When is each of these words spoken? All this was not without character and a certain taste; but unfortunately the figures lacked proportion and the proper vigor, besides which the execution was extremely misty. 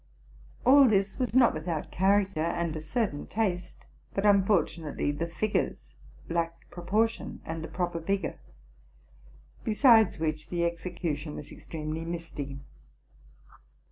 All 0.65 0.87
this 0.87 1.19
was 1.19 1.35
not 1.35 1.53
without 1.53 1.91
character 1.91 2.41
and 2.41 2.75
a 2.75 2.81
certain 2.81 3.27
taste; 3.27 3.85
but 4.15 4.25
unfortunately 4.25 5.11
the 5.11 5.27
figures 5.27 5.93
lacked 6.27 6.71
proportion 6.71 7.39
and 7.45 7.63
the 7.63 7.67
proper 7.67 7.99
vigor, 7.99 8.39
besides 9.63 10.17
which 10.17 10.49
the 10.49 10.65
execution 10.65 11.35
was 11.35 11.51
extremely 11.51 12.03
misty. 12.03 12.61